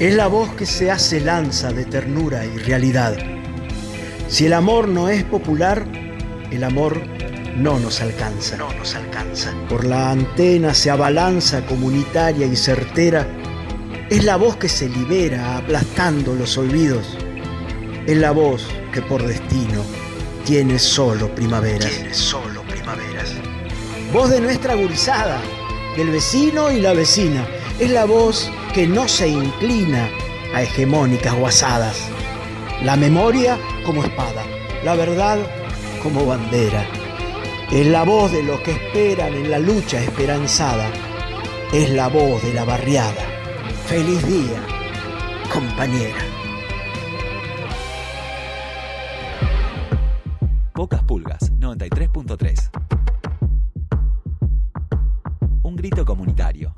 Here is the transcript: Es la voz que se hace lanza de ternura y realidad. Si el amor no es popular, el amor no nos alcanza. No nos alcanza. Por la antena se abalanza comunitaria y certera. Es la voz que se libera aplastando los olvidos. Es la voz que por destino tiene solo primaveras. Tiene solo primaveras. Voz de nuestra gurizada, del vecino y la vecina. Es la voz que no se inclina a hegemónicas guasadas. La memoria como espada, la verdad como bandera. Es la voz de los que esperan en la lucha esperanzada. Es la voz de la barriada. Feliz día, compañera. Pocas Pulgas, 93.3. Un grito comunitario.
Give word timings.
Es 0.00 0.14
la 0.14 0.28
voz 0.28 0.54
que 0.54 0.64
se 0.64 0.90
hace 0.90 1.20
lanza 1.20 1.74
de 1.74 1.84
ternura 1.84 2.46
y 2.46 2.56
realidad. 2.56 3.18
Si 4.28 4.46
el 4.46 4.54
amor 4.54 4.88
no 4.88 5.10
es 5.10 5.24
popular, 5.24 5.86
el 6.50 6.64
amor 6.64 7.02
no 7.54 7.78
nos 7.78 8.00
alcanza. 8.00 8.56
No 8.56 8.72
nos 8.72 8.94
alcanza. 8.94 9.52
Por 9.68 9.84
la 9.84 10.10
antena 10.10 10.72
se 10.72 10.88
abalanza 10.88 11.66
comunitaria 11.66 12.46
y 12.46 12.56
certera. 12.56 13.28
Es 14.08 14.24
la 14.24 14.36
voz 14.36 14.56
que 14.56 14.70
se 14.70 14.88
libera 14.88 15.58
aplastando 15.58 16.32
los 16.32 16.56
olvidos. 16.56 17.18
Es 18.06 18.16
la 18.16 18.30
voz 18.30 18.66
que 18.94 19.02
por 19.02 19.22
destino 19.26 19.84
tiene 20.46 20.78
solo 20.78 21.28
primaveras. 21.34 21.90
Tiene 21.90 22.14
solo 22.14 22.62
primaveras. 22.62 23.34
Voz 24.14 24.30
de 24.30 24.40
nuestra 24.40 24.76
gurizada, 24.76 25.42
del 25.94 26.08
vecino 26.08 26.72
y 26.72 26.80
la 26.80 26.94
vecina. 26.94 27.46
Es 27.80 27.90
la 27.90 28.04
voz 28.04 28.52
que 28.74 28.86
no 28.86 29.08
se 29.08 29.26
inclina 29.26 30.10
a 30.54 30.62
hegemónicas 30.62 31.34
guasadas. 31.34 32.10
La 32.84 32.94
memoria 32.94 33.58
como 33.86 34.04
espada, 34.04 34.44
la 34.84 34.94
verdad 34.96 35.38
como 36.02 36.26
bandera. 36.26 36.86
Es 37.72 37.86
la 37.86 38.02
voz 38.02 38.32
de 38.32 38.42
los 38.42 38.60
que 38.60 38.72
esperan 38.72 39.32
en 39.32 39.50
la 39.50 39.58
lucha 39.58 39.98
esperanzada. 39.98 40.90
Es 41.72 41.88
la 41.88 42.08
voz 42.08 42.42
de 42.42 42.52
la 42.52 42.66
barriada. 42.66 43.24
Feliz 43.86 44.26
día, 44.26 44.60
compañera. 45.50 46.18
Pocas 50.74 51.02
Pulgas, 51.04 51.50
93.3. 51.58 52.70
Un 55.62 55.76
grito 55.76 56.04
comunitario. 56.04 56.74